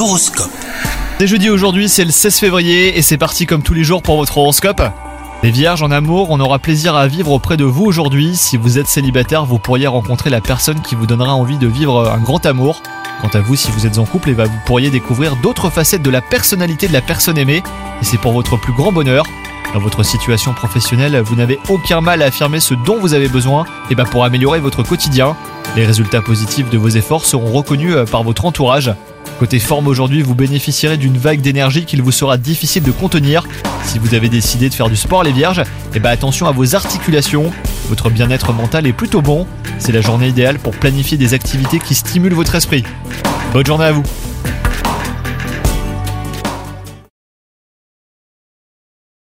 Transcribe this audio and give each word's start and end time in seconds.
L'horoscope. 0.00 0.50
C'est 1.18 1.26
jeudi 1.26 1.50
aujourd'hui, 1.50 1.86
c'est 1.90 2.06
le 2.06 2.10
16 2.10 2.38
février 2.38 2.96
et 2.96 3.02
c'est 3.02 3.18
parti 3.18 3.44
comme 3.44 3.62
tous 3.62 3.74
les 3.74 3.84
jours 3.84 4.00
pour 4.00 4.16
votre 4.16 4.38
horoscope. 4.38 4.80
Les 5.42 5.50
vierges 5.50 5.82
en 5.82 5.90
amour, 5.90 6.28
on 6.30 6.40
aura 6.40 6.58
plaisir 6.58 6.96
à 6.96 7.06
vivre 7.06 7.32
auprès 7.32 7.58
de 7.58 7.64
vous 7.64 7.84
aujourd'hui. 7.84 8.34
Si 8.34 8.56
vous 8.56 8.78
êtes 8.78 8.86
célibataire, 8.86 9.44
vous 9.44 9.58
pourriez 9.58 9.86
rencontrer 9.88 10.30
la 10.30 10.40
personne 10.40 10.80
qui 10.80 10.94
vous 10.94 11.04
donnera 11.04 11.34
envie 11.34 11.58
de 11.58 11.66
vivre 11.66 12.10
un 12.10 12.16
grand 12.16 12.46
amour. 12.46 12.80
Quant 13.20 13.28
à 13.34 13.40
vous, 13.40 13.56
si 13.56 13.70
vous 13.72 13.86
êtes 13.86 13.98
en 13.98 14.06
couple, 14.06 14.30
eh 14.30 14.32
ben, 14.32 14.46
vous 14.46 14.58
pourriez 14.64 14.88
découvrir 14.88 15.36
d'autres 15.36 15.68
facettes 15.68 16.00
de 16.00 16.08
la 16.08 16.22
personnalité 16.22 16.88
de 16.88 16.94
la 16.94 17.02
personne 17.02 17.36
aimée 17.36 17.62
et 18.00 18.04
c'est 18.06 18.16
pour 18.16 18.32
votre 18.32 18.56
plus 18.56 18.72
grand 18.72 18.92
bonheur. 18.92 19.26
Dans 19.74 19.80
votre 19.80 20.02
situation 20.02 20.54
professionnelle, 20.54 21.20
vous 21.20 21.36
n'avez 21.36 21.58
aucun 21.68 22.00
mal 22.00 22.22
à 22.22 22.28
affirmer 22.28 22.60
ce 22.60 22.72
dont 22.72 22.98
vous 22.98 23.12
avez 23.12 23.28
besoin 23.28 23.66
et 23.90 23.94
ben, 23.94 24.04
pour 24.04 24.24
améliorer 24.24 24.60
votre 24.60 24.82
quotidien. 24.82 25.36
Les 25.76 25.84
résultats 25.84 26.22
positifs 26.22 26.70
de 26.70 26.78
vos 26.78 26.88
efforts 26.88 27.26
seront 27.26 27.52
reconnus 27.52 27.94
euh, 27.94 28.06
par 28.06 28.22
votre 28.22 28.46
entourage. 28.46 28.94
Côté 29.40 29.58
forme 29.58 29.86
aujourd'hui, 29.86 30.20
vous 30.20 30.34
bénéficierez 30.34 30.98
d'une 30.98 31.16
vague 31.16 31.40
d'énergie 31.40 31.86
qu'il 31.86 32.02
vous 32.02 32.12
sera 32.12 32.36
difficile 32.36 32.82
de 32.82 32.90
contenir. 32.90 33.48
Si 33.84 33.98
vous 33.98 34.14
avez 34.14 34.28
décidé 34.28 34.68
de 34.68 34.74
faire 34.74 34.90
du 34.90 34.96
sport 34.96 35.22
les 35.22 35.32
vierges, 35.32 35.62
eh 35.94 35.98
ben 35.98 36.10
attention 36.10 36.46
à 36.46 36.52
vos 36.52 36.74
articulations. 36.74 37.50
Votre 37.88 38.10
bien-être 38.10 38.52
mental 38.52 38.86
est 38.86 38.92
plutôt 38.92 39.22
bon. 39.22 39.46
C'est 39.78 39.92
la 39.92 40.02
journée 40.02 40.28
idéale 40.28 40.58
pour 40.58 40.76
planifier 40.76 41.16
des 41.16 41.32
activités 41.32 41.78
qui 41.78 41.94
stimulent 41.94 42.34
votre 42.34 42.54
esprit. 42.54 42.84
Bonne 43.54 43.64
journée 43.64 43.86
à 43.86 43.92
vous 43.92 44.02